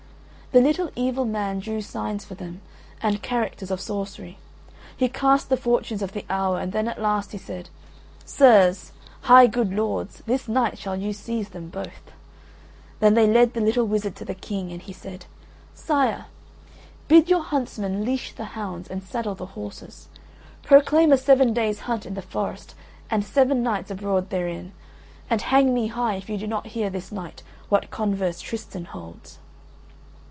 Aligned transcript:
The 0.53 0.59
little 0.59 0.91
evil 0.97 1.23
man 1.23 1.59
drew 1.59 1.79
signs 1.79 2.25
for 2.25 2.35
them 2.35 2.59
and 3.01 3.21
characters 3.21 3.71
of 3.71 3.79
sorcery; 3.79 4.37
he 4.97 5.07
cast 5.07 5.47
the 5.47 5.55
fortunes 5.55 6.01
of 6.01 6.11
the 6.11 6.25
hour 6.29 6.59
and 6.59 6.73
then 6.73 6.89
at 6.89 7.01
last 7.01 7.31
he 7.31 7.37
said: 7.37 7.69
"Sirs, 8.25 8.91
high 9.21 9.47
good 9.47 9.73
lords, 9.73 10.21
this 10.25 10.49
night 10.49 10.77
shall 10.77 10.97
you 10.97 11.13
seize 11.13 11.47
them 11.47 11.69
both." 11.69 12.11
Then 12.99 13.13
they 13.13 13.27
led 13.31 13.53
the 13.53 13.61
little 13.61 13.87
wizard 13.87 14.13
to 14.17 14.25
the 14.25 14.35
King, 14.35 14.73
and 14.73 14.81
he 14.81 14.91
said: 14.91 15.25
"Sire, 15.73 16.25
bid 17.07 17.29
your 17.29 17.43
huntsmen 17.43 18.03
leash 18.03 18.33
the 18.33 18.43
hounds 18.51 18.89
and 18.89 19.01
saddle 19.03 19.35
the 19.35 19.45
horses, 19.55 20.09
proclaim 20.63 21.13
a 21.13 21.17
seven 21.17 21.53
days' 21.53 21.79
hunt 21.87 22.05
in 22.05 22.13
the 22.15 22.21
forest 22.21 22.75
and 23.09 23.23
seven 23.23 23.63
nights 23.63 23.89
abroad 23.89 24.31
therein, 24.31 24.73
and 25.29 25.43
hang 25.43 25.73
me 25.73 25.87
high 25.87 26.15
if 26.15 26.29
you 26.29 26.37
do 26.37 26.45
not 26.45 26.67
hear 26.75 26.89
this 26.89 27.09
night 27.09 27.41
what 27.69 27.89
converse 27.89 28.41
Tristan 28.41 28.83
holds." 28.83 29.37